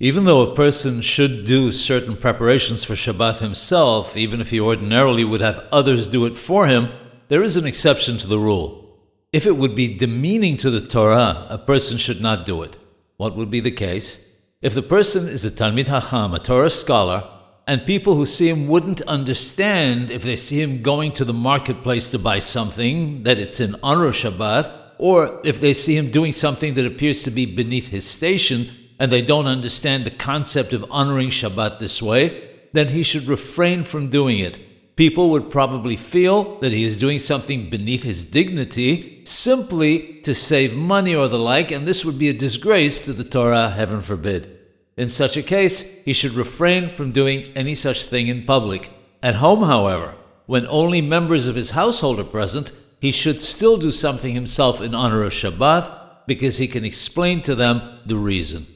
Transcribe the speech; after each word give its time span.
Even 0.00 0.24
though 0.24 0.42
a 0.42 0.54
person 0.54 1.00
should 1.00 1.44
do 1.44 1.72
certain 1.72 2.16
preparations 2.16 2.84
for 2.84 2.94
Shabbat 2.94 3.40
himself, 3.40 4.16
even 4.16 4.40
if 4.40 4.50
he 4.50 4.60
ordinarily 4.60 5.24
would 5.24 5.40
have 5.40 5.66
others 5.72 6.06
do 6.06 6.24
it 6.24 6.36
for 6.36 6.68
him, 6.68 6.88
there 7.26 7.42
is 7.42 7.56
an 7.56 7.66
exception 7.66 8.16
to 8.18 8.28
the 8.28 8.38
rule. 8.38 8.96
If 9.32 9.44
it 9.44 9.56
would 9.56 9.74
be 9.74 9.96
demeaning 9.96 10.56
to 10.58 10.70
the 10.70 10.80
Torah, 10.80 11.48
a 11.50 11.58
person 11.58 11.98
should 11.98 12.20
not 12.20 12.46
do 12.46 12.62
it. 12.62 12.78
What 13.16 13.34
would 13.34 13.50
be 13.50 13.58
the 13.58 13.72
case? 13.72 14.36
If 14.62 14.72
the 14.72 14.82
person 14.82 15.26
is 15.26 15.44
a 15.44 15.50
Talmid 15.50 15.88
Hacham, 15.88 16.32
a 16.32 16.38
Torah 16.38 16.70
scholar, 16.70 17.28
and 17.66 17.84
people 17.84 18.14
who 18.14 18.24
see 18.24 18.48
him 18.48 18.68
wouldn't 18.68 19.02
understand 19.02 20.12
if 20.12 20.22
they 20.22 20.36
see 20.36 20.62
him 20.62 20.80
going 20.80 21.10
to 21.12 21.24
the 21.24 21.32
marketplace 21.32 22.08
to 22.12 22.20
buy 22.20 22.38
something, 22.38 23.24
that 23.24 23.38
it's 23.38 23.58
in 23.58 23.74
honor 23.82 24.06
of 24.06 24.14
Shabbat, 24.14 24.72
or 24.98 25.40
if 25.44 25.60
they 25.60 25.72
see 25.72 25.96
him 25.96 26.12
doing 26.12 26.30
something 26.30 26.74
that 26.74 26.86
appears 26.86 27.24
to 27.24 27.32
be 27.32 27.46
beneath 27.46 27.88
his 27.88 28.06
station, 28.06 28.70
and 28.98 29.12
they 29.12 29.22
don't 29.22 29.46
understand 29.46 30.04
the 30.04 30.10
concept 30.10 30.72
of 30.72 30.84
honoring 30.90 31.30
Shabbat 31.30 31.78
this 31.78 32.02
way, 32.02 32.48
then 32.72 32.88
he 32.88 33.02
should 33.02 33.26
refrain 33.26 33.84
from 33.84 34.10
doing 34.10 34.38
it. 34.38 34.58
People 34.96 35.30
would 35.30 35.50
probably 35.50 35.94
feel 35.94 36.58
that 36.58 36.72
he 36.72 36.82
is 36.82 36.96
doing 36.96 37.20
something 37.20 37.70
beneath 37.70 38.02
his 38.02 38.24
dignity 38.24 39.22
simply 39.24 40.20
to 40.22 40.34
save 40.34 40.74
money 40.74 41.14
or 41.14 41.28
the 41.28 41.38
like, 41.38 41.70
and 41.70 41.86
this 41.86 42.04
would 42.04 42.18
be 42.18 42.28
a 42.28 42.32
disgrace 42.32 43.00
to 43.02 43.12
the 43.12 43.22
Torah, 43.22 43.70
heaven 43.70 44.02
forbid. 44.02 44.58
In 44.96 45.08
such 45.08 45.36
a 45.36 45.42
case, 45.42 46.02
he 46.02 46.12
should 46.12 46.32
refrain 46.32 46.90
from 46.90 47.12
doing 47.12 47.48
any 47.54 47.76
such 47.76 48.04
thing 48.04 48.26
in 48.26 48.44
public. 48.44 48.90
At 49.22 49.36
home, 49.36 49.62
however, 49.62 50.16
when 50.46 50.66
only 50.66 51.00
members 51.00 51.46
of 51.46 51.54
his 51.54 51.70
household 51.70 52.18
are 52.18 52.24
present, 52.24 52.72
he 53.00 53.12
should 53.12 53.40
still 53.40 53.76
do 53.76 53.92
something 53.92 54.34
himself 54.34 54.80
in 54.80 54.96
honor 54.96 55.22
of 55.22 55.32
Shabbat 55.32 56.26
because 56.26 56.58
he 56.58 56.66
can 56.66 56.84
explain 56.84 57.40
to 57.42 57.54
them 57.54 58.00
the 58.04 58.16
reason. 58.16 58.66